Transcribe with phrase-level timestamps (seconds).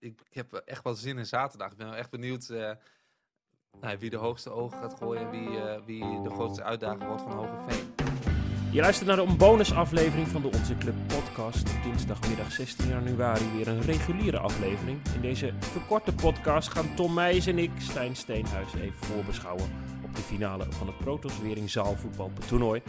[0.00, 1.70] ik, ik heb echt wel zin in zaterdag.
[1.70, 2.70] Ik ben wel echt benieuwd uh,
[3.80, 7.22] nou, wie de hoogste ogen gaat gooien en wie, uh, wie de grootste uitdager wordt
[7.22, 7.94] van Hogeveen.
[8.72, 11.76] Je luistert naar een bonusaflevering van de Onze Club podcast.
[11.76, 15.00] Op dinsdagmiddag 16 januari weer een reguliere aflevering.
[15.14, 19.70] In deze verkorte podcast gaan Tom Meijs en ik, Stijn Steenhuis, even voorbeschouwen
[20.04, 22.82] op de finale van het Protos Wering zaalvoetbaltoernooi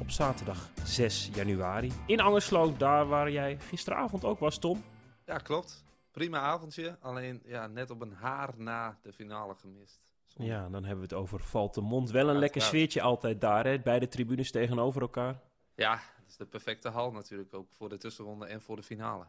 [0.00, 1.92] op zaterdag 6 januari.
[2.06, 4.82] In Angerslo, daar waar jij gisteravond ook was, Tom.
[5.24, 5.85] Ja, klopt.
[6.16, 10.00] Prima avondje, alleen ja, net op een haar na de finale gemist.
[10.26, 12.10] Ja, dan hebben we het over Valtemont.
[12.10, 13.78] Wel een lekker sfeertje altijd daar, hè?
[13.78, 15.40] Beide tribunes tegenover elkaar.
[15.74, 19.24] Ja, het is de perfecte hal natuurlijk ook voor de tussenronde en voor de finale.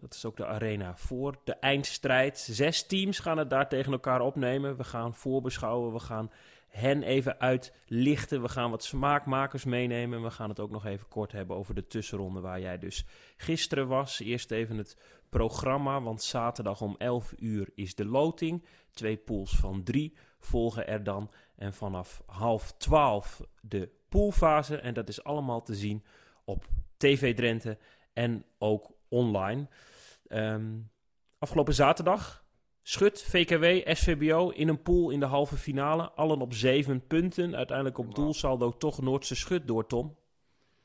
[0.00, 2.38] Dat is ook de arena voor de eindstrijd.
[2.38, 4.76] Zes teams gaan het daar tegen elkaar opnemen.
[4.76, 6.30] We gaan voorbeschouwen, we gaan
[6.68, 8.42] hen even uitlichten.
[8.42, 10.22] We gaan wat smaakmakers meenemen.
[10.22, 13.06] We gaan het ook nog even kort hebben over de tussenronde waar jij dus
[13.36, 14.20] gisteren was.
[14.20, 14.96] Eerst even het
[15.32, 18.64] programma, want zaterdag om 11 uur is de loting.
[18.90, 21.30] Twee pools van drie volgen er dan.
[21.56, 24.76] En vanaf half 12 de poolfase.
[24.76, 26.04] En dat is allemaal te zien
[26.44, 26.66] op
[26.96, 27.78] TV Drenthe
[28.12, 29.68] en ook online.
[30.26, 30.78] Ehm,
[31.38, 32.44] afgelopen zaterdag
[32.82, 36.10] Schut, VKW, SVBO in een pool in de halve finale.
[36.10, 37.56] Allen op zeven punten.
[37.56, 40.16] Uiteindelijk op doelsaldo toch Noordse Schut door, Tom.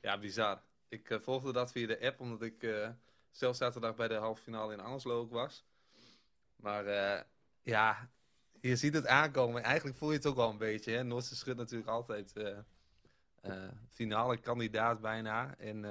[0.02, 0.62] Ja, bizar.
[0.90, 2.90] Ik uh, volgde dat via de app, omdat ik uh,
[3.38, 5.66] zelf zaterdag bij de halve finale in Angerslo ook was.
[6.56, 7.22] Maar uh,
[7.62, 8.10] ja,
[8.62, 9.64] je ziet het aankomen.
[9.64, 10.92] Eigenlijk voel je het ook wel een beetje.
[10.92, 11.04] Hè?
[11.04, 12.34] Noordse Schut natuurlijk altijd
[13.90, 15.56] finale kandidaat bijna.
[15.58, 15.86] En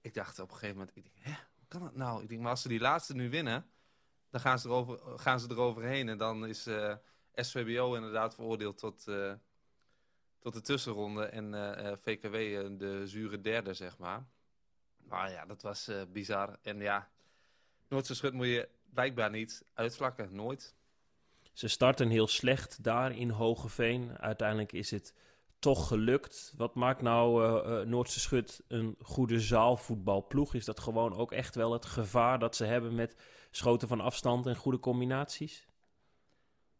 [0.00, 2.22] ik dacht op een gegeven moment, ik denk, hè, hoe kan dat nou?
[2.22, 3.66] Ik denk, maar als ze die laatste nu winnen
[4.34, 6.08] dan gaan ze, erover, gaan ze eroverheen.
[6.08, 6.94] En dan is eh,
[7.34, 9.04] SVBO inderdaad veroordeeld tot,
[10.38, 11.24] tot de tussenronde.
[11.24, 12.32] En eh, VKW
[12.78, 14.26] de zure derde, zeg maar.
[15.08, 16.58] Maar ja, dat was bizar.
[16.62, 17.08] En ja,
[17.88, 20.34] Noordse Schut moet je blijkbaar niet uitvlakken.
[20.34, 20.74] Nooit.
[21.52, 24.18] Ze starten heel slecht daar in Hogeveen.
[24.18, 25.14] Uiteindelijk is het
[25.58, 26.52] toch gelukt.
[26.56, 30.54] Wat maakt nou uh, Noordse Schut een goede zaalvoetbalploeg?
[30.54, 33.16] Is dat gewoon ook echt wel het gevaar dat ze hebben met
[33.50, 35.66] schoten van afstand en goede combinaties?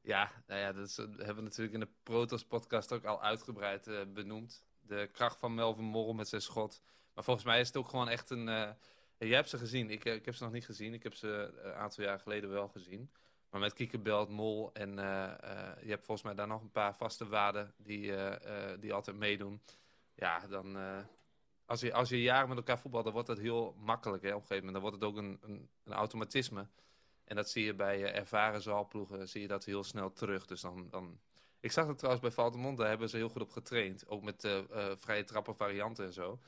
[0.01, 4.01] Ja, nou ja, dat, hebben we natuurlijk in de Protos podcast ook al uitgebreid uh,
[4.15, 4.65] benoemd.
[4.81, 6.83] De kracht van Melvin Morrel met zijn schot.
[7.15, 8.49] Maar volgens mij is het ook gewoon echt een...
[8.49, 8.71] Uh,
[9.19, 10.95] jij hebt ze gezien, ik, ik heb ze nog niet gezien.
[10.95, 13.11] Ik heb ze een aantal jaar geleden wel gezien.
[13.51, 14.91] Maar met Kiekerbelt, Mol en
[15.83, 18.13] je hebt volgens mij daar nog een paar vaste waarden die,
[18.81, 19.63] die altijd meedoen.
[20.15, 20.77] Ja, dan
[21.67, 24.23] als je, als je jaren met elkaar voetbalt, dan wordt dat heel makkelijk.
[24.23, 26.67] Hè, op een gegeven moment dan wordt het ook een, een, een automatisme.
[27.25, 30.47] En dat zie je bij ervaren zaalploegen, zie je dat heel snel terug.
[30.47, 31.21] Dus dan, dan...
[31.61, 34.09] Ik zag het trouwens bij Valtemont, daar hebben ze heel goed op getraind.
[34.09, 34.49] Ook met
[34.97, 36.39] vrije trappen varianten en zo.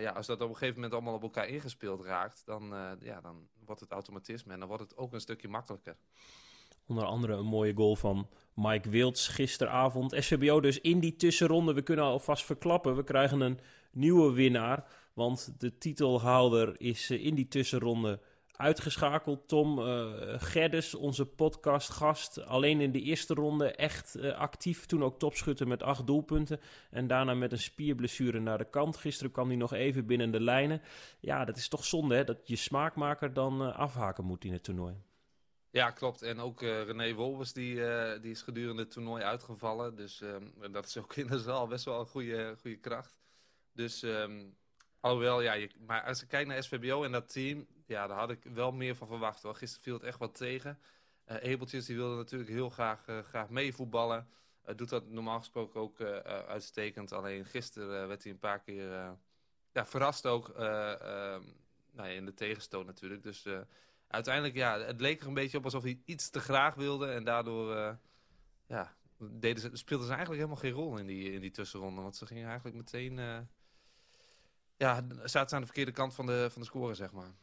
[0.00, 3.48] Ja, als dat op een gegeven moment allemaal op elkaar ingespeeld raakt, dan, ja, dan
[3.64, 4.52] wordt het automatisme.
[4.52, 5.96] En dan wordt het ook een stukje makkelijker.
[6.86, 10.14] Onder andere een mooie goal van Mike Wilds gisteravond.
[10.18, 11.72] SVBO dus in die tussenronde.
[11.72, 12.96] We kunnen alvast verklappen.
[12.96, 13.60] We krijgen een
[13.92, 14.84] nieuwe winnaar.
[15.14, 18.20] Want de titelhouder is eh, in die tussenronde
[18.56, 19.48] uitgeschakeld.
[19.48, 24.86] Tom uh, Gerdes, onze podcastgast, alleen in de eerste ronde echt uh, actief.
[24.86, 26.60] Toen ook topschutter met acht doelpunten.
[26.90, 28.96] En daarna met een spierblessure naar de kant.
[28.96, 30.82] Gisteren kwam hij nog even binnen de lijnen.
[31.20, 34.64] Ja, dat is toch zonde hè, dat je smaakmaker dan uh, afhaken moet in het
[34.64, 34.94] toernooi.
[35.70, 36.22] Ja, klopt.
[36.22, 37.74] En ook René Wolbers, die,
[38.20, 39.96] die is gedurende het toernooi uitgevallen.
[39.96, 43.16] Dus um, dat is ook in de zaal best wel een goede, goede kracht.
[43.72, 44.56] Dus, um,
[45.04, 48.44] alhoewel, ja, maar als ik kijk naar SVBO en dat team, ja, daar had ik
[48.44, 49.42] wel meer van verwacht.
[49.42, 49.54] Hoor.
[49.54, 50.78] Gisteren viel het echt wat tegen.
[51.26, 54.28] Uh, Ebeltjes, die wilde natuurlijk heel graag, graag meevoetballen.
[54.76, 56.00] doet dat normaal gesproken ook
[56.46, 57.12] uitstekend.
[57.12, 59.16] Alleen gisteren werd hij een paar keer
[59.72, 61.42] ja, verrast ook ehm,
[61.92, 63.22] nou ja, in de tegenstoot natuurlijk.
[63.22, 63.46] Dus
[64.14, 67.06] uiteindelijk, ja, het leek er een beetje op alsof hij iets te graag wilde.
[67.06, 67.94] En daardoor, uh,
[68.66, 72.00] ja, deden ze, speelden ze eigenlijk helemaal geen rol in die, in die tussenronde.
[72.00, 73.38] Want ze gingen eigenlijk meteen, uh,
[74.76, 77.34] ja, zaten ze aan de verkeerde kant van de, van de score, zeg maar.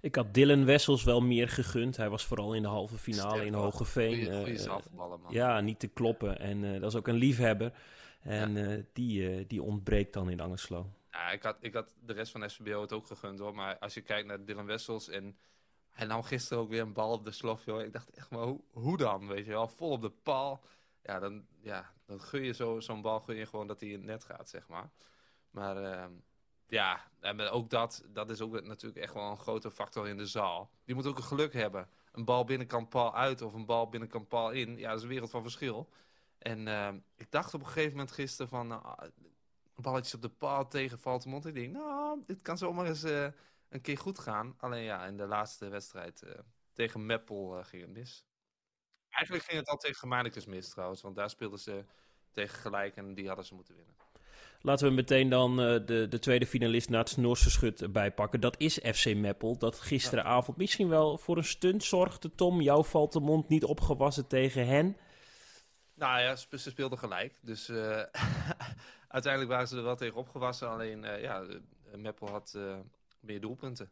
[0.00, 1.96] Ik had Dylan Wessels wel meer gegund.
[1.96, 4.24] Hij was vooral in de halve finale Sterk, in Hogeveen.
[4.24, 5.20] Goeie, goeie uh, man.
[5.28, 6.38] Ja, niet te kloppen.
[6.38, 7.72] En dat is ook een liefhebber.
[8.20, 8.82] En ja.
[8.92, 10.90] die, die ontbreekt dan in Angerslo.
[11.10, 13.54] Ja, ik had, ik had de rest van SVBO het ook gegund hoor.
[13.54, 15.36] Maar als je kijkt naar Dylan Wessels en
[15.90, 17.82] hij nam gisteren ook weer een bal op de slof, joh.
[17.82, 19.68] Ik dacht echt, maar hoe, hoe dan, weet je wel?
[19.68, 20.64] Vol op de paal.
[21.02, 24.04] Ja, dan, ja, dan gun je zo'n bal gun je gewoon dat hij in het
[24.04, 24.90] net gaat, zeg maar.
[25.50, 26.04] Maar uh,
[26.72, 30.26] ja, en ook dat, dat is ook natuurlijk echt wel een grote factor in de
[30.26, 30.70] zaal.
[30.84, 31.88] Die moet ook een geluk hebben.
[32.12, 34.78] Een bal binnenkant paal uit of een bal binnenkant paal in.
[34.78, 35.88] Ja, dat is een wereld van verschil.
[36.38, 38.72] En uh, ik dacht op een gegeven moment gisteren van...
[38.72, 38.92] Uh,
[39.74, 41.46] balletjes op de paal tegen Valtemont.
[41.46, 43.04] Ik denk, nou, dit kan zomaar eens...
[43.04, 43.26] Uh,
[43.72, 44.54] een keer goed gaan.
[44.58, 46.32] Alleen ja, in de laatste wedstrijd uh,
[46.72, 48.26] tegen Meppel eh, ging het mis.
[49.08, 51.84] Eigenlijk ging het al tegen Germanicus mis trouwens, want daar speelden ze
[52.30, 53.94] tegen gelijk en die hadden ze moeten winnen.
[54.62, 58.40] Laten we meteen dan eh, de, de tweede finalist naar het Noorse schut bijpakken.
[58.40, 59.58] Dat is FC Meppel.
[59.58, 62.34] Dat gisteravond misschien wel voor een stunt zorgde.
[62.34, 64.96] Tom, jou valt de mond niet opgewassen tegen hen.
[65.94, 67.34] Nou ja, ze speelden gelijk.
[67.40, 67.76] Dus eh,
[69.08, 70.68] uiteindelijk waren ze er wel tegen opgewassen.
[70.68, 71.44] Alleen, eh, ja,
[71.94, 72.58] Meppel had
[73.20, 73.90] meer doelpunten.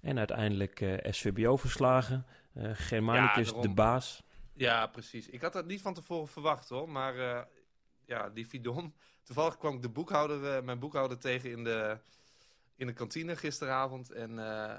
[0.00, 2.26] En uiteindelijk SVBO verslagen.
[2.72, 3.62] Germanicus daarom.
[3.62, 4.22] de baas.
[4.54, 5.28] Ja, precies.
[5.28, 6.88] Ik had dat niet van tevoren verwacht hoor.
[6.88, 7.46] Maar
[8.08, 8.94] ja, die Fidon.
[9.22, 11.98] Toevallig kwam ik de boekhouder, eh, mijn boekhouder tegen in de,
[12.76, 14.10] in de kantine gisteravond.
[14.10, 14.76] En eh,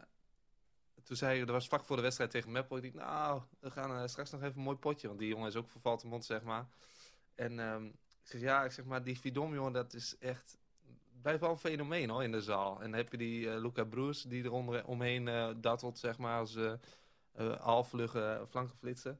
[1.03, 2.77] toen zei hij, dat was vlak voor de wedstrijd tegen Meppel.
[2.77, 5.07] Ik dacht, nou, we gaan eh, straks nog even een mooi potje.
[5.07, 6.67] Want die jongen is ook voor Valtemont, zeg maar.
[7.35, 10.57] En ehm, ik zeg, ja, ik zeg maar, die Fidon, jongen, dat is echt...
[11.21, 12.75] Blijft wel een fenomeen hoor, in de zaal.
[12.75, 16.39] En dan heb je die Luca Broes, die er onder, omheen eh dattelt, zeg maar,
[16.39, 16.73] als eh
[17.33, 19.19] eh halfvlugge flankenflitsen.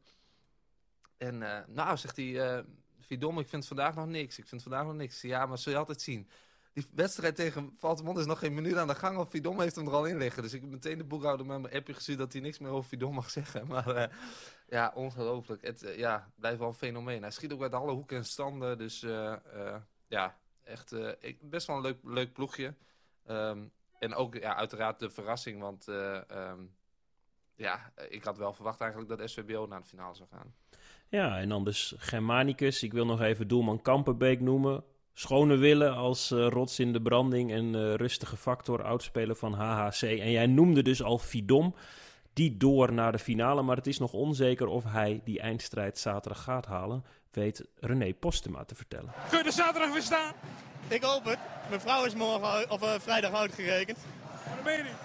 [1.17, 2.63] En nou, zegt hij,
[3.09, 4.37] Vidom, ik vind vandaag nog niks.
[4.37, 5.21] Ik vind vandaag nog niks.
[5.21, 6.29] Ja, maar zul je altijd zien.
[6.73, 9.17] Die wedstrijd tegen Valtemont is nog geen minuut aan de gang.
[9.17, 10.43] Of Vidom heeft hem er al in liggen.
[10.43, 12.89] Dus ik heb meteen de boekhouder met mijn appje gestuurd dat hij niks meer over
[12.89, 13.67] Vidom mag zeggen.
[13.73, 14.15] Maar eh,
[14.67, 15.61] ja, ongelooflijk.
[15.61, 17.21] Het eh, ja, blijft wel een fenomeen.
[17.21, 18.77] Hij schiet ook uit alle hoeken en standen.
[18.77, 19.75] Dus eh,
[20.07, 20.95] ja, echt
[21.41, 22.75] best wel een leuk, leuk ploegje.
[23.25, 23.63] Ehm,
[23.99, 25.61] en ook ja, uiteraard de verrassing.
[25.61, 26.65] Want eh, ehm,
[27.55, 30.55] ja, ik had wel verwacht eigenlijk dat SVBO naar de finale zou gaan.
[31.09, 32.83] Ja, en dan dus Germanicus.
[32.83, 34.83] Ik wil nog even doelman Kampenbeek noemen.
[35.13, 40.01] Schone willen als eh, rots in de branding en eh, rustige factor, oudspeler van HHC.
[40.01, 41.75] En jij noemde dus al Fidom,
[42.33, 43.61] die door naar de finale.
[43.61, 48.63] Maar het is nog onzeker of hij die eindstrijd zaterdag gaat halen, weet René Postema
[48.65, 49.13] te vertellen.
[49.29, 50.33] Kun je er zaterdag weer staan?
[50.87, 51.39] Ik hoop het.
[51.69, 53.97] Mijn vrouw is morgen, of, eh, vrijdag je niet.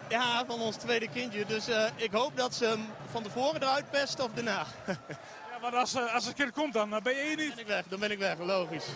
[0.08, 1.46] Ja, van ons tweede kindje.
[1.46, 2.80] Dus eh, ik hoop dat ze hem
[3.10, 4.66] van tevoren eruit pest of daarna.
[5.64, 7.55] Maar als, eh, als het kind komt dan, dan ben je hier Dan niet.
[7.55, 8.87] ben ik weg, dan ben ik weg, logisch.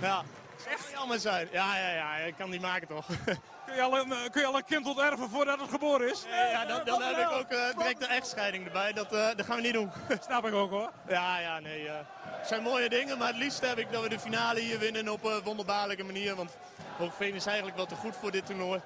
[0.00, 0.22] Ja,
[0.68, 1.48] echt jammer zijn.
[1.52, 3.06] Ja, ja, ja, ik kan die maken toch.
[3.66, 6.24] Kun je al een, eh, kun je al een kind onterven voordat het geboren is?
[6.52, 8.92] ja, dan, dan heb ik ook eh, direct een echtscheiding erbij.
[8.92, 9.90] Dat, eh, dat gaan we niet doen.
[10.26, 10.90] Snap ik ook hoor.
[11.08, 11.88] Ja, ja, nee.
[11.88, 11.94] eh,
[12.24, 15.08] het zijn mooie dingen, maar het liefst heb ik dat we de finale hier winnen
[15.08, 16.34] op een wonderbaarlijke manier.
[16.36, 16.56] Want
[16.96, 18.80] Hoogveen is eigenlijk wel te goed voor dit toernooi.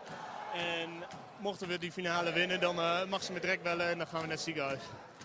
[0.55, 1.05] En
[1.39, 4.21] mochten we die finale winnen, dan eh, mag ze me direct bellen en dan gaan
[4.21, 4.81] we naar het ziekenhuis.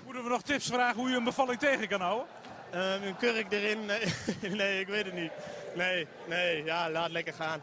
[0.06, 2.28] Moeten we nog tips vragen hoe je een bevalling tegen kan houden?
[2.72, 3.86] Eh, een kurk erin?
[3.86, 4.04] Nee,
[4.62, 5.32] nee, ik weet het niet.
[5.76, 7.62] Nee, nee, ja, laat lekker gaan.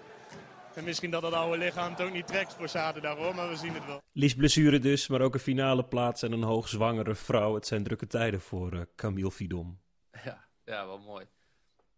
[0.75, 3.56] En misschien dat het oude lichaam het ook niet trekt voor zaterdag hoor, maar we
[3.56, 4.03] zien het wel.
[4.12, 7.55] Lies blessure dus, maar ook een finale plaats en een hoogzwangere vrouw.
[7.55, 9.81] Het zijn drukke tijden voor eh, Camille Fidom.
[10.25, 11.27] Ja, ja, wel mooi.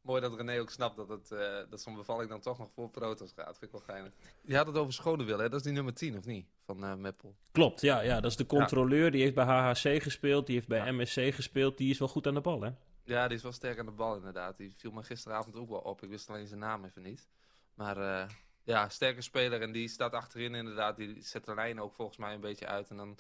[0.04, 2.88] Mooi dat René ook snapt dat, het, eh, dat zo'n bevalling dan toch nog voor
[2.90, 3.58] Protos gaat.
[3.58, 4.12] Vind ik wel geinig.
[4.42, 5.48] Je had het over Schonewil, hè?
[5.48, 6.46] Dat is die nummer 10, of niet?
[6.64, 7.34] Van eh Meppel.
[7.52, 9.10] Klopt, ja, ja, dat is de controleur.
[9.10, 10.92] Die heeft bij HHC gespeeld, die heeft bij Ja.
[10.92, 11.78] MSC gespeeld.
[11.78, 12.70] Die is wel goed aan de bal, hè?
[13.04, 14.56] Ja, die is wel sterk aan de bal inderdaad.
[14.56, 16.02] Die viel me gisteravond ook wel op.
[16.02, 17.28] Ik wist alleen zijn naam even niet.
[17.74, 18.28] Maar eh,
[18.62, 19.62] ja, sterke speler.
[19.62, 20.96] En die staat achterin inderdaad.
[20.96, 22.90] Die zet de lijn ook volgens mij een beetje uit.
[22.90, 23.18] En dan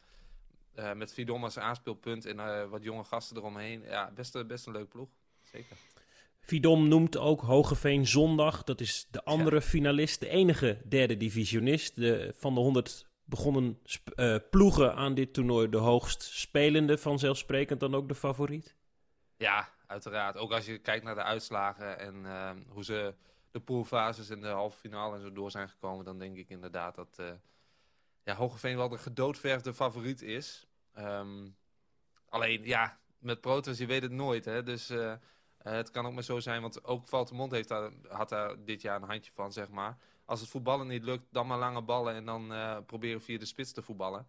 [0.74, 3.82] eh, met Vidom als aanspeelpunt en eh, wat jonge gasten eromheen.
[3.82, 5.08] Ja, best, een- best een leuk ploeg.
[5.42, 5.76] Zeker.
[6.46, 8.64] Vidom noemt ook Hogeveen Zondag.
[8.64, 11.96] Dat is de andere finalist, de enige derde divisionist.
[11.96, 13.78] De, van de 100 begonnen
[14.14, 16.98] eh, ploegen aan dit toernooi de hoogst spelende.
[16.98, 18.74] Vanzelfsprekend dan ook de favoriet.
[19.36, 20.36] Ja, uiteraard.
[20.36, 23.14] Ook als je kijkt naar de uitslagen en eh, hoe ze
[23.50, 26.94] de poolfases en de halve finale en zo door zijn gekomen, dan denk ik inderdaad
[26.94, 27.26] dat eh
[28.24, 30.66] ja, Hogeveen wel de gedoodverfde favoriet is.
[30.94, 31.48] Ehm,
[32.28, 34.44] alleen, ja, met Protos, je weet het nooit.
[34.44, 34.62] Hè?
[34.62, 34.90] Dus
[35.64, 38.64] eh, eh, het kan ook maar zo zijn, want ook Valtemont heeft daar, had daar
[38.64, 39.96] dit jaar een handje van, zeg maar.
[40.24, 43.44] Als het voetballen niet lukt, dan maar lange ballen en dan eh, proberen via de
[43.44, 44.26] spits te voetballen.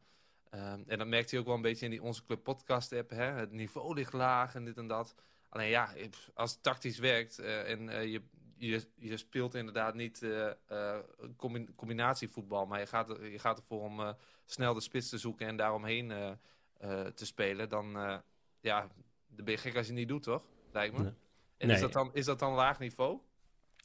[0.50, 3.10] Ehm, en dat merkt hij ook wel een beetje in die Onze Club podcast app.
[3.10, 3.24] Hè?
[3.24, 5.15] Het niveau ligt laag en dit en dat.
[5.50, 5.94] Alleen ja,
[6.34, 8.22] als het tactisch werkt eh, en eh, je,
[8.58, 11.00] je, je speelt inderdaad niet eh, eh,
[11.38, 14.13] combi- combinatievoetbal, maar je gaat, je gaat ervoor om eh,
[14.46, 16.32] snel de spits te zoeken en daaromheen eh,
[16.77, 18.18] eh, te spelen, dan, eh,
[18.60, 18.88] ja,
[19.27, 20.44] dan ben je gek als je het niet doet, toch?
[20.72, 21.13] Lijkt me.
[21.58, 21.76] En Nee.
[21.76, 23.18] is, dat dan, is dat dan laag niveau?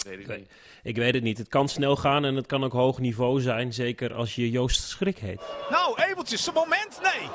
[0.04, 0.38] Weet ik Nee.
[0.38, 0.50] niet.
[0.82, 1.38] Ik weet het niet.
[1.38, 3.72] Het kan snel gaan en het kan ook hoog niveau zijn.
[3.72, 5.42] Zeker als je Joost Schrik heet.
[5.70, 7.00] Nou, Ebeltjes, zijn moment?
[7.02, 7.28] Nee.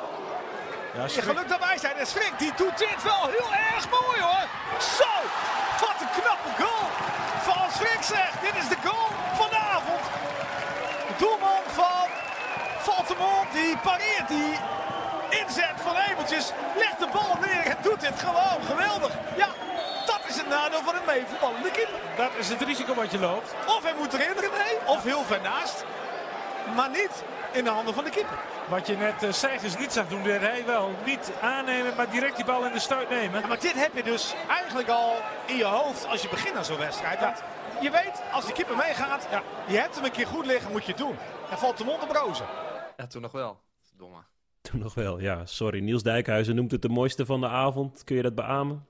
[0.95, 1.95] Ja, Je geluk daarbij zijn.
[1.95, 4.45] En Schrik, die doet dit wel heel erg mooi hoor.
[4.99, 5.11] Zo,
[5.85, 6.85] wat een knappe goal.
[7.47, 9.07] Van Schrik zegt, dit is de goal
[9.39, 10.03] van de avond.
[11.09, 12.07] De doelman van
[12.87, 14.51] Valtemont, die pareert die
[15.41, 16.45] inzet van Ebeltjes.
[16.83, 19.13] Legt de bal neer en doet dit gewoon geweldig.
[19.37, 19.49] Ja,
[20.45, 21.99] het nadeel van een meevoetballende keeper.
[22.17, 23.55] Dat is het risico wat je loopt.
[23.67, 25.85] Of hij moet erin, René, of heel ver naast.
[26.75, 28.37] maar niet in de handen van de keeper.
[28.69, 30.91] Wat je net uh, niet zag doen, deed hij wel.
[31.05, 33.41] Niet aannemen, maar direct die bal in de stuit nemen.
[33.41, 35.13] Ja, maar dit heb je dus eigenlijk al
[35.45, 37.43] in je hoofd als je begint aan zo'n wedstrijd.
[37.81, 39.43] Je weet, als de keeper meegaat, ja.
[39.67, 41.15] je hebt hem een keer goed liggen, moet je het doen.
[41.49, 42.45] En valt de mond op rozen.
[42.97, 43.59] Ja, toen nog wel.
[43.97, 44.23] Domme.
[44.61, 45.45] Toen nog wel, ja.
[45.45, 48.03] Sorry, Niels Dijkhuizen noemt het de mooiste van de avond.
[48.03, 48.87] Kun je dat beamen?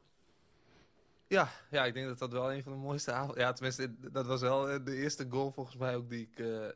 [1.27, 3.39] Ja, ja, ik denk dat dat wel een van de mooiste avonden...
[3.39, 6.67] Ja, tenminste, dat was wel eh, de eerste goal volgens mij ook die ik, uh,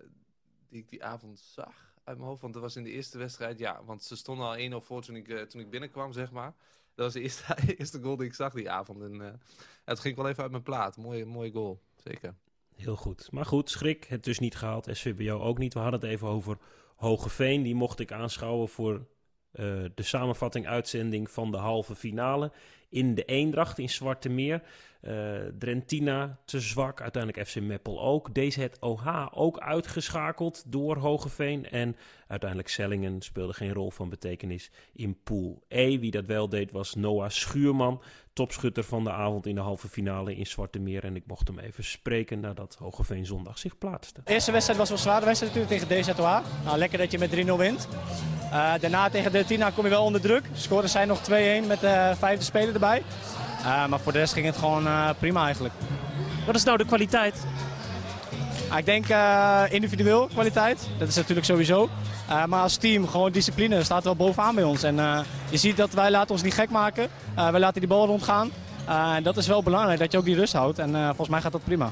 [0.70, 2.42] die, ik die avond zag uit mijn hoofd.
[2.42, 3.84] Want dat was in de eerste wedstrijd, ja.
[3.86, 6.54] Want ze stonden al 1-0 voor toen ik, uh, toen ik binnenkwam, zeg maar.
[6.96, 9.02] Dat was de eerste, eerste goal die ik zag die avond.
[9.02, 9.40] En
[9.86, 10.98] het ging wel even uit mijn plaat.
[10.98, 12.36] Mooie, mooie goal, zeker.
[12.76, 13.32] Heel goed.
[13.32, 14.88] Maar goed, schrik, het dus niet gehaald.
[14.92, 15.74] SVBO ook niet.
[15.74, 16.58] We hadden het even over
[16.96, 17.64] Hogeveen.
[17.64, 19.08] Die mocht ik aanschouwen voor
[19.52, 22.52] de samenvatting uitzending van de halve finale
[22.90, 24.62] in de Eendracht in Zwarte Meer.
[25.02, 28.34] Uh, Drentina te zwak, uiteindelijk FC Meppel ook.
[28.34, 31.70] DZOH ook uitgeschakeld door Hogeveen.
[31.70, 31.96] En
[32.28, 36.00] uiteindelijk Sellingen speelde geen rol van betekenis in Pool E.
[36.00, 38.02] Wie dat wel deed was Noah Schuurman,
[38.34, 41.04] topschutter van de avond in de halve finale in Zwarte Meer.
[41.04, 44.22] En ik mocht hem even spreken nadat Hogeveen zondag zich plaatste.
[44.24, 46.64] De eerste wedstrijd was wel zwaar, de wedstrijd natuurlijk tegen DZOH.
[46.66, 47.88] Nou, lekker dat je met 3-0 wint.
[48.44, 50.44] Uh, daarna tegen Drentina kom je wel onder druk.
[50.54, 51.24] Scoren zijn nog 2-1
[51.68, 53.04] met de uh, vijfde speler erbij.
[53.60, 55.74] Uh, maar voor de rest ging het gewoon uh, prima eigenlijk.
[56.46, 57.46] Wat is nou de kwaliteit?
[58.72, 60.88] Uh, ik denk uh, individueel kwaliteit.
[60.98, 61.90] Dat is natuurlijk sowieso.
[62.48, 64.84] maar als team, gewoon discipline, staat wel bovenaan bij ons.
[64.84, 64.96] En
[65.50, 67.08] je ziet dat wij laten ons niet gek maken.
[67.36, 68.52] wij laten die bal rondgaan.
[68.88, 70.80] en dat is wel belangrijk, dat je ook die rust houdt.
[70.80, 71.92] En volgens mij gaat dat prima.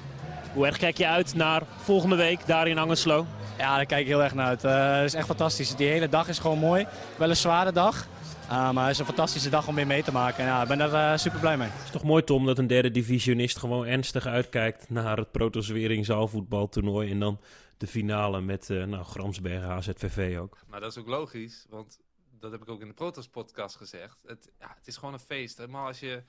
[0.53, 3.25] Hoe erg kijk je uit naar volgende week daar in Angelslo?
[3.57, 4.61] Ja, daar kijk ik heel erg naar uit.
[4.61, 5.75] Het is echt fantastisch.
[5.75, 6.87] Die hele dag is gewoon mooi.
[7.15, 8.07] Wel een zware dag.
[8.47, 10.39] Uh, maar het is een fantastische dag om weer mee te maken.
[10.39, 11.69] En ja, ik ben daar uh, super blij mee.
[11.69, 16.05] Het is toch mooi, Tom, dat een derde divisionist gewoon ernstig uitkijkt naar het Protoswering
[16.05, 17.11] zaalvoetbaltoernooi.
[17.11, 17.39] En dan
[17.77, 20.57] de finale met uh, nou, Gramsbergen, HZVV ook.
[20.67, 21.99] Maar dat is ook logisch, want
[22.39, 24.23] dat heb ik ook in de Protos podcast gezegd.
[24.25, 25.67] Het, ja, het is gewoon een feest.
[25.67, 26.23] Maar als je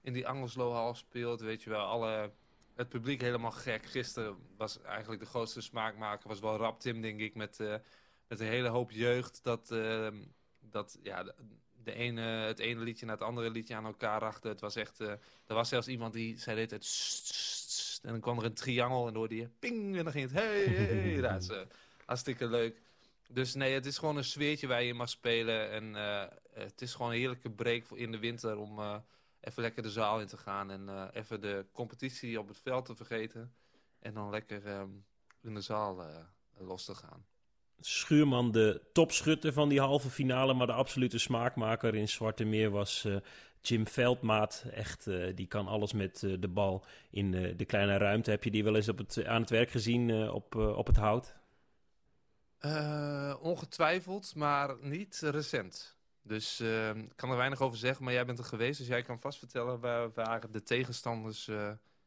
[0.00, 2.30] in die Angelslo speelt, weet je wel, alle,
[2.74, 3.86] het publiek helemaal gek.
[3.86, 7.58] Gisteren was eigenlijk de grootste smaakmaker, was wel Rap Tim, denk ik, met,
[8.28, 9.40] met een hele hoop jeugd.
[9.42, 9.74] Dat,
[10.60, 11.34] dat ja,
[11.84, 14.50] de ene, het ene liedje naar het andere liedje aan elkaar rachten.
[14.50, 15.10] Het was echt, uh,
[15.46, 19.14] er was zelfs iemand die zei dit, het en dan kwam er een triangel en
[19.14, 21.20] hoorde je ping en dan ging het hey, hey.
[21.20, 21.60] dat is uh,
[22.04, 22.80] hartstikke leuk.
[23.28, 26.94] Dus nee, het is gewoon een sfeertje waar je mag spelen en uh, het is
[26.94, 29.02] gewoon een heerlijke break in de winter om
[29.40, 32.94] even lekker de zaal in te gaan en even de competitie op het veld te
[32.94, 33.54] vergeten
[33.98, 35.04] en dan lekker um,
[35.42, 36.04] in de zaal
[36.58, 37.24] los te gaan.
[37.80, 40.54] Schuurman de topschutter van die halve finale.
[40.54, 43.16] Maar de absolute smaakmaker in Zwarte Meer was uh,
[43.60, 44.64] Jim Veldmaat.
[44.72, 48.30] Echt, uh, die kan alles met uh, de bal in de kleine ruimte.
[48.30, 51.34] Heb je die wel eens op het, aan het werk gezien op, op het hout?
[53.40, 55.96] ongetwijfeld, maar niet recent.
[56.22, 56.60] Dus
[56.94, 58.78] ik kan er weinig over zeggen, maar jij bent er geweest.
[58.78, 61.50] Dus jij kan vast vertellen waar, waar de tegenstanders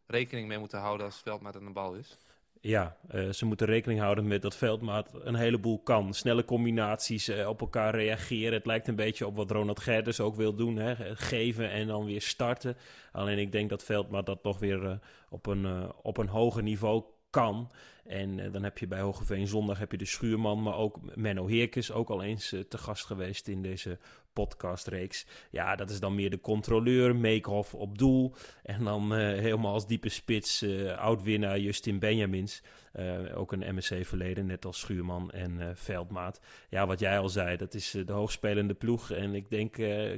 [0.07, 2.17] rekening mee moeten houden als Veldmaat aan de bal is.
[2.61, 6.13] Ja, uh, ze moeten rekening houden met dat Veldmaat een heleboel kan.
[6.13, 8.53] Snelle combinaties, uh, op elkaar reageren.
[8.53, 10.75] Het lijkt een beetje op wat Ronald Gerders ook wil doen.
[10.75, 11.15] Hè?
[11.15, 12.77] Geven en dan weer starten.
[13.11, 14.99] Alleen ik denk dat Veldmaat dat toch weer
[15.29, 17.71] op, een, op een hoger niveau kan.
[18.05, 21.91] En dan heb je bij Hogeveen zondag heb je de Schuurman, maar ook Menno Heerkes,
[21.91, 23.97] ook al eens te gast geweest in deze
[24.37, 25.25] podcastreeks.
[25.51, 28.33] Ja, dat is dan meer de controleur, Meekhoff op doel.
[28.63, 32.61] En dan uh, helemaal als diepe spits uh, oud-winnaar Justin Benjamins.
[32.95, 36.39] Uh, ook een MSC-verleden, net als Schuurman en Veldmaat.
[36.69, 39.11] Ja, wat jij al zei, dat is de hoogspelende ploeg.
[39.11, 39.73] En ik denk,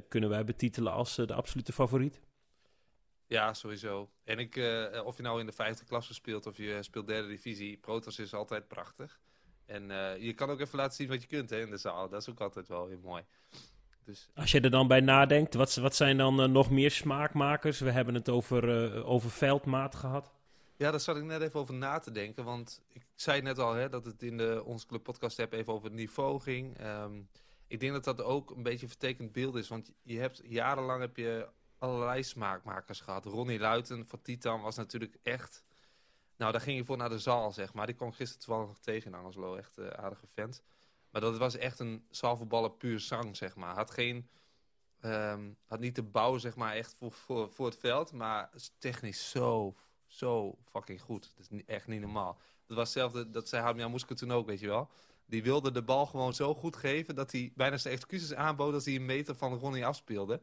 [0.09, 2.21] kunnen wij betitelen als de absolute favoriet?
[3.27, 4.09] Ja, sowieso.
[4.23, 4.55] En ik,
[5.05, 8.33] of je nou in de vijfde klasse speelt of je speelt derde divisie, Protos is
[8.33, 9.19] altijd prachtig.
[9.65, 9.87] En
[10.19, 12.09] je kan ook even laten zien wat je kunt hè, in de zaal.
[12.09, 13.23] Dat is ook altijd wel heel mooi.
[14.09, 14.29] Dus...
[14.35, 17.79] Als je er dan bij nadenkt, wat, wat zijn dan uh, nog meer smaakmakers?
[17.79, 20.31] We hebben het over, uh, over veldmaat gehad.
[20.77, 22.43] Ja, daar zat ik net even over na te denken.
[22.43, 25.73] Want ik zei net al hè, dat het in de Onze Club podcast heb even
[25.73, 26.85] over het niveau ging.
[26.85, 27.29] Um,
[27.67, 29.67] ik denk dat dat ook een beetje een vertekend beeld is.
[29.67, 31.47] Want je hebt jarenlang heb je
[31.77, 33.25] allerlei smaakmakers gehad.
[33.25, 35.63] Ronnie Luiten van Titan was natuurlijk echt...
[36.37, 37.85] Nou, daar ging je voor naar de zaal, zeg maar.
[37.85, 39.55] Die kwam gisteren toevallig nog tegen in Angelo.
[39.55, 40.63] Echt uh, aardige vent.
[41.11, 43.75] Maar dat was echt een zaalvoetballer puur zang, zeg maar.
[43.75, 44.29] Had geen...
[45.05, 48.11] Um, had niet de bouw, zeg maar, echt voor, voor, voor het veld.
[48.11, 49.75] Maar technisch zo,
[50.05, 51.33] zo fucking goed.
[51.35, 52.37] Dat is echt niet normaal.
[52.65, 54.89] Dat was hetzelfde, dat zei Hamia Moeske toen ook, weet je wel.
[55.25, 57.15] Die wilde de bal gewoon zo goed geven...
[57.15, 58.73] dat hij bijna zijn excuses aanbood...
[58.73, 60.41] als hij een meter van Ronnie afspeelde.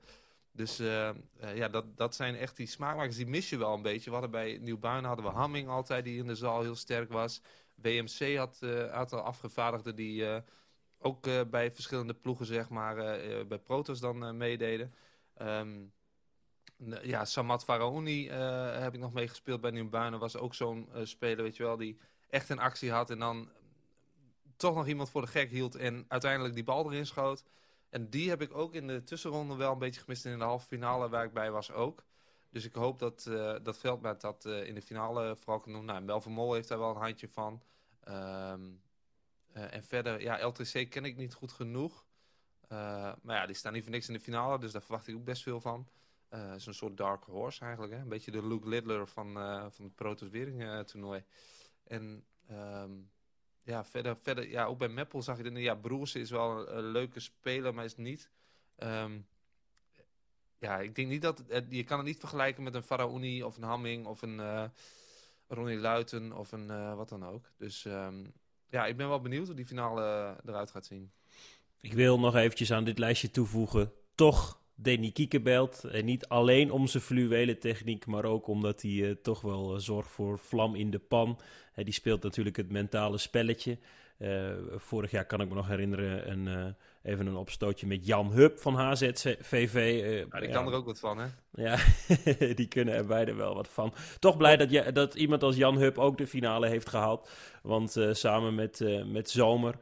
[0.52, 1.10] Dus uh,
[1.54, 3.16] ja, dat, dat zijn echt die smaakmakers.
[3.16, 4.04] Die mis je wel een beetje.
[4.04, 6.04] We hadden bij Nieuwbuin hadden we Hamming altijd...
[6.04, 7.40] die in de zaal heel sterk was.
[7.82, 10.42] WMC had een aantal afgevaardigden die
[10.98, 12.94] ook bij verschillende ploegen, zeg maar,
[13.46, 14.94] bij Protos dan meededen.
[15.34, 15.84] Ehm,
[17.02, 18.28] ja, Samad Faraoni
[18.80, 20.20] heb ik nog meegespeeld bij Nieuwbuinen.
[20.20, 23.50] Was ook zo'n speler, weet je wel, die echt een actie had en dan
[24.56, 27.44] toch nog iemand voor de gek hield en uiteindelijk die bal erin schoot.
[27.90, 30.66] En die heb ik ook in de tussenronde wel een beetje gemist in de halve
[30.66, 32.04] finale waar ik bij was ook.
[32.56, 35.84] Dus ik hoop dat, uh, dat Veldmaat dat uh, in de finale vooral kan doen.
[35.84, 37.62] Nou, Mol heeft daar wel een handje van.
[38.08, 38.82] Um,
[39.56, 42.04] uh, en verder, ja, LTC ken ik niet goed genoeg.
[42.68, 45.24] maar ja, die staan niet voor niks in de finale, dus daar verwacht ik ook
[45.24, 45.88] best veel van.
[46.54, 47.98] Is een soort dark horse eigenlijk, hè?
[47.98, 49.32] een beetje de Luke Littler van,
[49.72, 51.24] van het Protos Wering toernooi.
[51.84, 53.10] En um,
[53.62, 57.20] ja, verder, verder, ja, ook bij Meppel zag ik, ja, Broers is wel een, leuke
[57.20, 58.30] speler, maar is niet...
[58.78, 59.26] Um,
[60.58, 61.42] ja, ik denk niet dat...
[61.68, 64.64] je kan het niet vergelijken met een Faraoni of een Hamming of een uh,
[65.48, 67.50] Ronnie Luiten of een uh, wat dan ook.
[67.58, 68.32] Dus um,
[68.70, 71.10] ja, ik ben wel benieuwd hoe die finale eruit gaat zien.
[71.80, 73.92] Ik wil nog eventjes aan dit lijstje toevoegen.
[74.14, 75.84] Toch Danny Kiekebelt.
[75.84, 80.38] En niet alleen om zijn fluwele techniek, maar ook omdat hij toch wel zorgt voor
[80.38, 81.38] vlam in de pan.
[81.76, 83.78] Uh, die speelt natuurlijk het mentale spelletje.
[84.76, 88.74] Vorig jaar kan ik me nog herinneren, een, even een opstootje met Jan Hub van
[88.74, 90.00] HZVV.
[90.30, 91.26] Ja, die kan er ook wat van, hè?
[91.52, 91.76] Ja,
[92.54, 93.94] die kunnen er beide wel wat van.
[94.18, 97.30] Toch blij dat, je, dat iemand als Jan Hub ook de finale heeft gehaald.
[97.62, 99.74] Want samen met, met Zomer,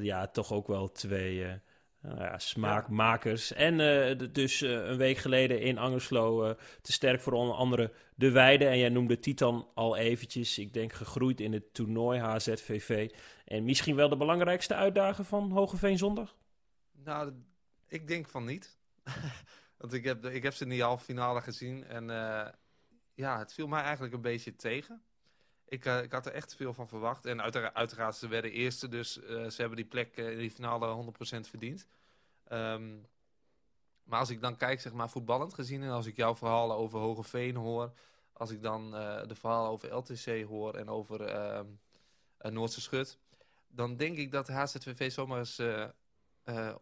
[0.00, 1.60] ja, toch ook wel twee
[2.04, 3.52] nou ja, smaakmakers.
[3.52, 6.50] En uh, dus uh, een week geleden in Angerslo uh,
[6.82, 8.66] te sterk voor onder andere de Weide.
[8.66, 10.58] En jij noemde Titan al eventjes.
[10.58, 13.10] Ik denk gegroeid in het toernooi HZVV.
[13.44, 16.36] En misschien wel de belangrijkste uitdager van Hogeveen zondag?
[16.92, 17.32] Nou,
[17.86, 18.78] ik denk van niet.
[19.78, 21.84] Want ik heb, ik heb ze in die halve finale gezien.
[21.84, 22.06] En
[23.14, 25.02] ja, het viel mij eigenlijk een beetje tegen.
[25.64, 27.24] Ik, ik, had er echt veel van verwacht.
[27.24, 27.42] En
[27.74, 31.86] uiteraard, ze werden eerste, dus uh, ze hebben die plek in die finale 100% verdiend.
[32.52, 33.06] Um,
[34.02, 35.82] maar als ik dan kijk, zeg maar, voetballend gezien...
[35.82, 37.92] en als ik jouw verhalen over Hogeveen hoor...
[38.32, 41.60] als ik dan de verhalen over LTC hoor en over uh,
[42.38, 43.18] Noordse Schut...
[43.74, 45.58] dan denk ik dat HZVV zomaar eens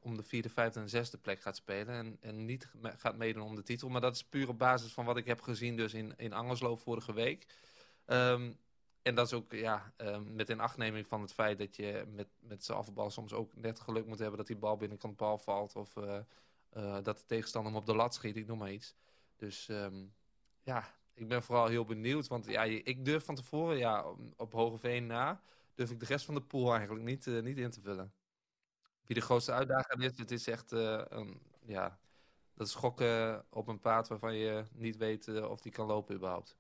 [0.01, 1.95] om de vierde, vijfde en zesde plek gaat spelen...
[1.95, 3.89] En, en niet gaat meedoen om de titel.
[3.89, 6.77] Maar dat is puur op basis van wat ik heb gezien dus in, in Angerslo
[6.77, 7.47] vorige week...
[8.07, 8.59] Um,
[9.03, 12.65] en dat is ook ja, uh, met inachtneming van het feit dat je met, met
[12.65, 15.77] z'n afbal soms ook net geluk moet hebben dat die bal binnenkant bal valt.
[15.77, 16.19] Of uh,
[17.03, 18.95] dat de tegenstander hem op de lat schiet, ik noem maar iets.
[19.37, 20.13] Dus um,
[20.63, 22.29] ja, ik ben vooral heel benieuwd.
[22.29, 24.05] Want ja, ik durf van tevoren, ja,
[24.37, 25.41] op Hogeveen na,
[25.75, 28.13] durf ik de rest van de pool eigenlijk niet, niet in te vullen.
[29.07, 31.99] Wie de grootste uitdaging is, het is echt een, ja,
[32.55, 36.57] dat is schokken op een paard waarvan je niet weet of die kan lopen überhaupt.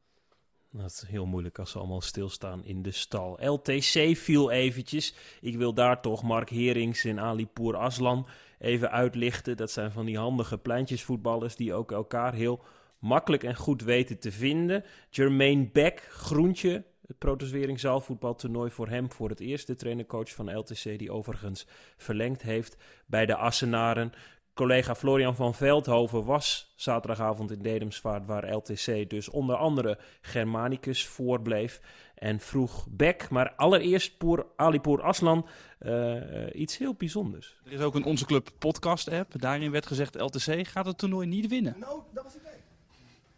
[0.70, 3.46] Dat is heel moeilijk als ze allemaal stilstaan in de stal.
[3.46, 5.14] LTC viel eventjes.
[5.40, 8.26] Ik wil daar toch Mark Herings en Alipour Aslan
[8.58, 9.56] even uitlichten.
[9.56, 12.64] Dat zijn van die handige pleintjesvoetballers die ook elkaar heel
[12.98, 14.84] makkelijk en goed weten te vinden.
[15.10, 19.66] Jermaine Beck, Groentje, het Protoswering zaalvoetbaltoernooi voor hem voor het eerst.
[19.66, 24.12] De trainercoach van LTC die overigens verlengd heeft bij de Assenaren.
[24.54, 31.80] Collega Florian van Veldhoven was zaterdagavond in Dedemsvaart, waar LTC dus onder andere Germanicus voorbleef.
[32.14, 35.46] En vroeg Beck, maar allereerst Poer, Alipour Aslan,
[35.80, 36.16] uh,
[36.52, 37.56] iets heel bijzonders.
[37.64, 39.40] Er is ook een Onze Club podcast app.
[39.40, 41.74] Daarin werd gezegd LTC gaat het toernooi niet winnen.
[41.78, 42.41] Nou, dat was ik.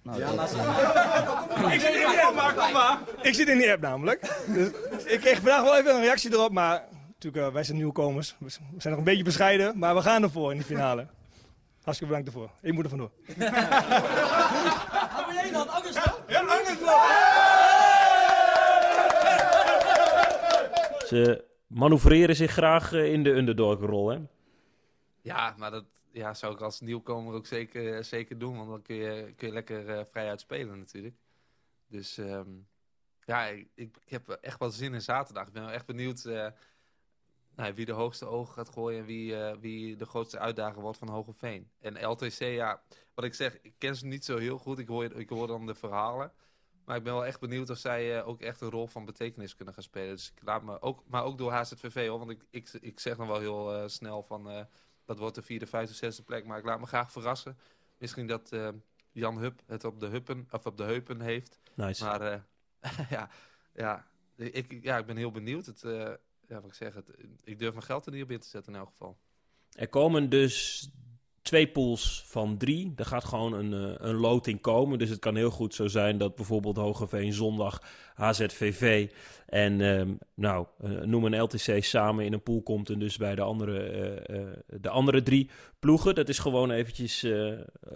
[0.05, 0.53] Nou, ja, laat
[1.73, 2.99] ik, zit in die app, kom maar.
[3.23, 4.21] ik zit in die app namelijk.
[4.47, 4.69] Dus
[5.05, 8.37] ik kreeg vandaag wel even een reactie erop, maar natuurlijk, uh, wij zijn nieuwkomers.
[8.39, 11.07] We zijn nog een beetje bescheiden, maar we gaan ervoor in die finale.
[11.83, 12.51] Hartstikke bedankt ervoor.
[12.63, 13.11] Ik moet er vandoor.
[13.27, 13.53] Dan?
[16.29, 16.45] Ja!
[21.07, 24.19] Ze manoeuvreren zich graag eh, in de underdog-rol, hè?
[25.23, 25.85] Ja, maar dat
[26.15, 28.57] ja, zou ik als nieuwkomer ook zeker, zeker doen.
[28.57, 31.17] Want dan kun je, kun je lekker uh, vrij uitspelen natuurlijk.
[31.87, 32.69] Dus um,
[33.25, 35.47] ja, ik, ik, heb echt wel zin in zaterdag.
[35.47, 36.25] Ik ben echt benieuwd...
[36.25, 36.47] Uh,
[37.57, 40.99] nou, wie de hoogste ogen gaat gooien en wie, uh, wie de grootste uitdager wordt
[40.99, 41.71] van Hogeveen.
[41.81, 42.83] En LTC, ja,
[43.15, 44.79] wat ik zeg, ik ken ze niet zo heel goed.
[44.79, 46.33] Ik hoor, ik hoor dan de verhalen.
[46.85, 49.75] Maar ik ben wel echt benieuwd of zij ook echt een rol van betekenis kunnen
[49.75, 50.15] gaan spelen.
[50.15, 52.19] Dus ik laat me ook, maar ook door HZVV hoor.
[52.19, 54.67] Want ik, ik, ik zeg dan wel heel snel van
[55.05, 56.47] dat wordt de vierde, vijfde, zesde plek.
[56.47, 57.59] Maar ik laat me graag verrassen.
[57.99, 58.57] Misschien dat
[59.13, 61.61] Jan Hup het op de, huppen, of op de heupen heeft.
[61.75, 62.05] Nice.
[62.05, 62.23] Maar
[63.11, 63.29] ja,
[63.75, 65.67] ja, ik, ja, ik ben heel benieuwd.
[65.67, 65.81] Het,
[66.49, 67.11] ja, wat ik zeg, het,
[67.45, 69.19] ik durf mijn geld er niet op in te zetten in elk geval.
[69.73, 70.89] Er komen dus
[71.45, 72.93] twee pools van drie.
[72.97, 74.99] Er gaat gewoon een, uh, een loting komen.
[74.99, 77.83] Dus het kan heel goed zo zijn dat bijvoorbeeld Hogeveen zondag
[78.15, 79.11] HZVV
[79.47, 83.35] en um, nou, uh, noem een LTC samen in een pool komt en dus bij
[83.35, 86.15] de andere, uh, de andere drie ploegen.
[86.15, 87.27] Dat is gewoon eventjes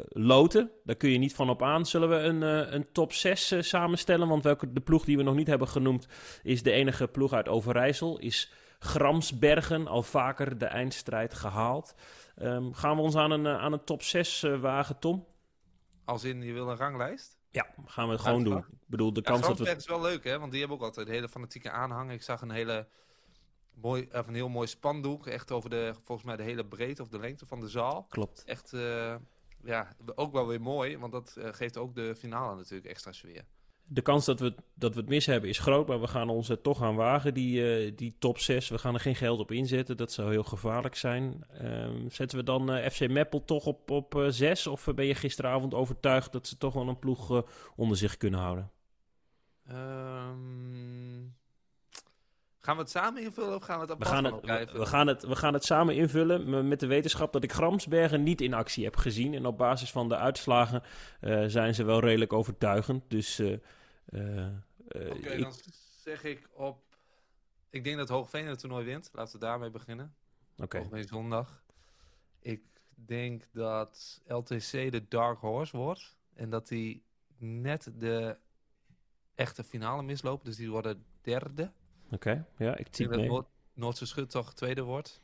[0.09, 0.71] loten.
[0.85, 1.87] Daar kun je niet van op aan.
[1.87, 2.43] Zullen we een,
[2.75, 4.29] een top 6 samenstellen?
[4.29, 6.09] Want welke, de ploeg die we nog niet hebben genoemd
[6.43, 8.19] is de enige ploeg uit Overijssel.
[8.19, 11.95] Is Gramsbergen al vaker de eindstrijd gehaald.
[12.37, 15.27] Um, gaan we ons aan een, aan een top 6 wagen, Tom?
[16.05, 17.39] Als in, je wil een ranglijst?
[17.51, 18.57] Ja, gaan we het gewoon doen.
[18.57, 19.77] Ik bedoel, de kans dat we...
[19.77, 20.39] is wel leuk, hè?
[20.39, 22.11] Want die hebben ook altijd een hele fanatieke aanhang.
[22.11, 22.89] Ik zag een hele
[23.75, 25.27] mooi, of een heel mooi spandoek.
[25.27, 28.07] Echt over de, volgens mij de hele breedte of de lengte van de zaal.
[28.09, 28.45] Klopt.
[28.45, 29.17] Echt, uh,
[29.63, 30.99] ja, ook wel weer mooi.
[30.99, 33.45] Want dat uh, geeft ook de finale natuurlijk extra sfeer
[33.91, 36.49] de kans dat we, dat we het mis hebben is groot, maar we gaan ons
[36.49, 38.69] er toch aan wagen, die, uh, die top 6.
[38.69, 41.45] We gaan er geen geld op inzetten, dat zou heel gevaarlijk zijn.
[41.63, 44.67] Um, zetten we dan uh, FC Meppel toch op, op uh, 6?
[44.67, 47.45] Of ben je gisteravond overtuigd dat ze toch wel een ploeg
[47.77, 48.71] onder zich kunnen houden?
[49.71, 51.37] Um,
[52.61, 54.87] gaan we het samen invullen of gaan we het apart we gaan het, we, we,
[54.87, 58.55] gaan het, we gaan het samen invullen met de wetenschap dat ik Gramsbergen niet in
[58.55, 59.35] actie heb gezien.
[59.35, 60.83] En op basis van de uitslagen
[61.47, 63.03] zijn ze wel redelijk overtuigend.
[63.09, 63.43] Dus...
[64.11, 65.53] Uh, Oké, okay, dan
[66.03, 66.83] zeg ik op...
[67.71, 69.11] Ik denk dat Hoogveen het toernooi wint.
[69.13, 70.15] Laten we daarmee beginnen.
[70.53, 70.63] Oké.
[70.63, 70.81] Okay.
[70.81, 71.65] Hoogveen zondag.
[72.41, 72.63] Ik
[72.95, 76.17] denk dat LTC de Dark Horse wordt.
[76.35, 77.05] En dat die
[77.37, 78.39] net de
[79.35, 80.47] echte finale mislopen.
[80.47, 81.73] Dus die worden derde.
[82.05, 82.45] Oké, okay.
[82.67, 83.29] ja, ik typ mee.
[83.29, 85.23] Noord Noordse Schut toch tweede wordt.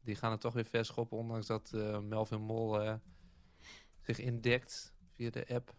[0.00, 2.94] Die gaan het toch weer verschoppen, ondanks dat uh, Melvin Mol uh,
[4.00, 5.74] zich indekt via de app.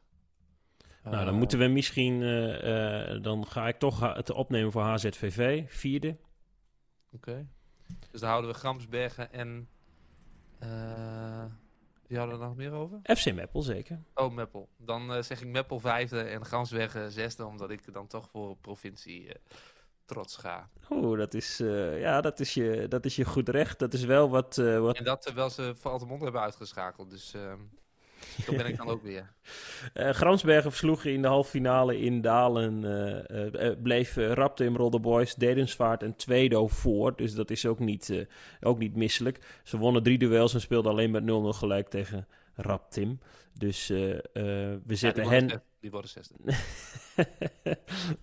[1.03, 5.63] Nou, dan moeten we misschien, uh, uh, dan ga ik toch het opnemen voor HZVV,
[5.67, 6.17] vierde.
[7.11, 7.29] Oké.
[7.29, 7.47] Okay.
[8.11, 9.69] Dus dan houden we Gramsbergen en...
[10.63, 11.45] Uh,
[12.07, 12.99] die hadden er nog meer over?
[13.03, 14.03] FC Meppel, zeker.
[14.13, 14.69] Oh, Meppel.
[14.77, 19.31] Dan zeg ik Meppel vijfde en Gramsbergen zesde, omdat ik dan toch voor provincie
[20.05, 20.69] trots ga.
[20.89, 21.57] Oeh, dat is,
[21.97, 23.79] ja, dat, is je, dat is je goed recht.
[23.79, 24.55] Dat is wel wat...
[24.55, 24.97] wat...
[24.97, 27.35] En dat terwijl ze voor Altemond hebben uitgeschakeld, dus...
[28.45, 29.33] Zo ben ik dan ook weer.
[29.93, 32.83] Uh, Gramsbergen versloeg in de halve finale in Dalen.
[32.83, 37.15] Uh, uh, bleef Raptim, Rodder Boys, Dedensvaart en Tweedo voor.
[37.15, 38.27] Dus dat is ook niet,
[38.61, 39.39] ook niet misselijk.
[39.63, 41.25] Ze wonnen drie duels en speelden alleen met 0-0
[41.57, 43.19] gelijk tegen Raptim.
[43.53, 45.61] Dus we zetten ja, hen...
[45.79, 46.35] Die worden zesde.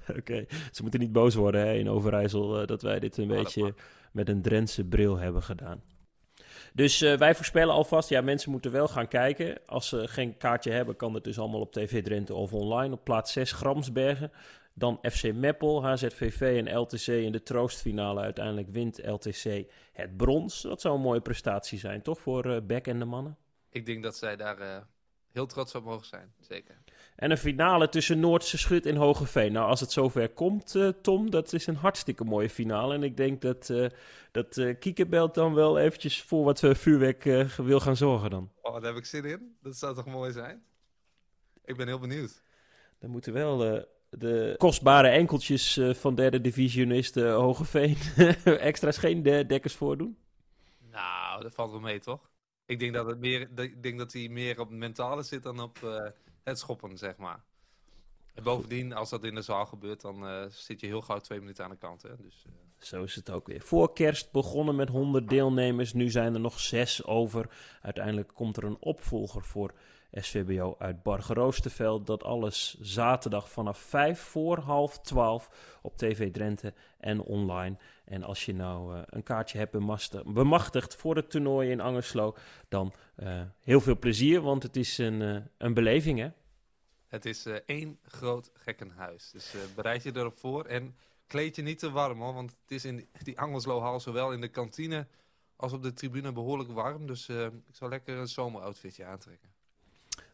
[0.08, 0.46] Oké, okay.
[0.72, 3.74] ze moeten niet boos worden hè, in Overijssel dat wij dit een oh, beetje
[4.12, 5.82] met een Drentse bril hebben gedaan.
[6.76, 9.58] Dus uh, wij voorspellen alvast, ja, mensen moeten wel gaan kijken.
[9.66, 12.94] Als ze geen kaartje hebben, kan het dus allemaal op TV Drenthe of online.
[12.94, 14.32] Op plaats 6 Gramsbergen.
[14.74, 18.20] Dan FC Meppel, HZVV en LTC in de troostfinale.
[18.20, 20.62] Uiteindelijk wint LTC het brons.
[20.62, 23.36] Dat zou een mooie prestatie zijn, toch, voor uh, Beck en de mannen?
[23.70, 24.76] Ik denk dat zij daar uh,
[25.32, 26.78] heel trots op mogen zijn, zeker.
[27.16, 29.52] En een finale tussen Noordse Schut en Hogeveen.
[29.52, 32.94] Nou, als het zover komt, uh, Tom, dat is een hartstikke mooie finale.
[32.94, 33.86] En ik denk dat, uh,
[34.30, 37.22] dat uh, Kiekerbelt dan wel eventjes voor wat vuurwerk
[37.56, 38.50] wil gaan zorgen dan.
[38.62, 39.56] Oh, daar heb ik zin in.
[39.62, 40.62] Dat zou toch mooi zijn?
[41.64, 42.42] Ik ben heel benieuwd.
[42.98, 47.96] Dan moeten wel de kostbare enkeltjes van derde divisionisten Hogeveen
[48.44, 50.18] extra's geen dekkers voordoen.
[50.90, 52.30] Nou, dat valt wel mee, toch?
[52.66, 55.60] Ik denk dat, het meer, ik denk dat hij meer op het mentale zit dan
[55.60, 55.78] op
[56.46, 57.44] het schoppen, zeg maar.
[58.34, 61.38] En bovendien, als dat in de zaal gebeurt, dan uh, zit je heel gauw twee
[61.38, 62.02] minuten aan de kant.
[62.02, 62.16] Hè?
[62.16, 62.52] Dus, uh...
[62.78, 63.60] Zo is het ook weer.
[63.60, 65.92] Voor kerst begonnen met 100 deelnemers.
[65.92, 67.48] Nu zijn er nog zes over.
[67.82, 69.74] Uiteindelijk komt er een opvolger voor
[70.12, 72.06] SVBO uit Bargeroosterveld.
[72.06, 77.76] Dat alles zaterdag vanaf 5 voor half 12 op TV Drenthe en online.
[78.06, 79.76] En als je nou uh, een kaartje hebt
[80.32, 82.36] bemachtigd voor het toernooi in Angerslo,
[82.68, 86.28] dan uh, heel veel plezier, want het is een, uh, een beleving hè.
[87.06, 89.30] Het is één groot gekkenhuis.
[89.30, 92.84] Dus bereid je erop voor en kleed je niet te warm hoor, want het is
[92.84, 95.06] in die Angerslo-hal zowel in de kantine
[95.56, 97.06] als op de tribune behoorlijk warm.
[97.06, 99.48] Dus ik zou lekker een zomeroutfitje aantrekken.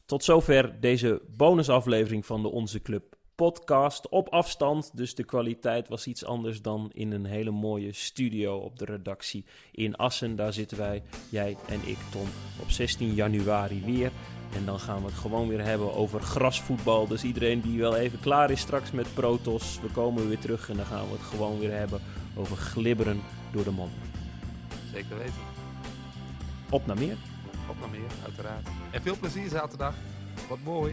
[0.05, 4.91] Tot zover deze bonusaflevering van de Onze Club podcast op afstand.
[4.95, 9.45] Dus de kwaliteit was iets anders dan in een hele mooie studio op de redactie
[9.73, 10.37] in Assen.
[10.37, 12.27] Daar zitten wij, jij en ik, Tom,
[12.61, 14.11] op 16 januari weer.
[14.57, 17.07] En dan gaan we het gewoon weer hebben over grasvoetbal.
[17.07, 20.77] Dus iedereen die wel even klaar is straks met Protos, we komen weer terug en
[20.77, 22.01] dan gaan we het gewoon weer hebben
[22.37, 23.21] over glibberen
[23.53, 23.93] door de mond.
[24.93, 25.35] Zeker weten.
[26.71, 27.17] Op naar meer.
[27.69, 28.69] Op naar meer, uiteraard.
[28.91, 29.95] En veel plezier zaterdag.
[30.49, 30.93] Wat mooi.